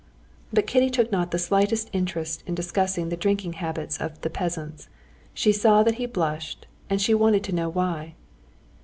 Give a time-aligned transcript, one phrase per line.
[0.51, 4.89] But Kitty took not the slightest interest in discussing the drinking habits of the peasants.
[5.31, 8.15] She saw that he blushed, and she wanted to know why.